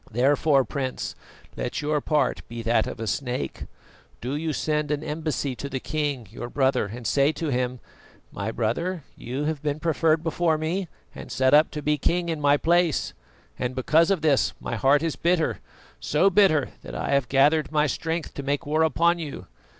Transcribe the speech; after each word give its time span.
Therefore, 0.09 0.65
Prince, 0.65 1.13
let 1.55 1.79
your 1.79 2.01
part 2.01 2.41
be 2.47 2.63
that 2.63 2.87
of 2.87 2.99
a 2.99 3.05
snake. 3.05 3.65
Do 4.19 4.35
you 4.35 4.51
send 4.51 4.89
an 4.89 5.03
embassy 5.03 5.55
to 5.57 5.69
the 5.69 5.79
king, 5.79 6.27
your 6.31 6.49
brother 6.49 6.87
and 6.87 7.05
say 7.05 7.31
to 7.33 7.49
him: 7.49 7.79
"'My 8.31 8.51
brother, 8.51 9.03
you 9.15 9.43
have 9.43 9.61
been 9.61 9.79
preferred 9.79 10.23
before 10.23 10.57
me 10.57 10.87
and 11.13 11.31
set 11.31 11.53
up 11.53 11.69
to 11.69 11.83
be 11.83 11.99
king 11.99 12.29
in 12.29 12.41
my 12.41 12.57
place, 12.57 13.13
and 13.59 13.75
because 13.75 14.09
of 14.09 14.23
this 14.23 14.53
my 14.59 14.75
heart 14.75 15.03
is 15.03 15.15
bitter, 15.15 15.59
so 15.99 16.31
bitter 16.31 16.69
that 16.81 16.95
I 16.95 17.09
have 17.09 17.29
gathered 17.29 17.71
my 17.71 17.85
strength 17.85 18.33
to 18.33 18.41
make 18.41 18.65
war 18.65 18.81
upon 18.81 19.19
you. 19.19 19.45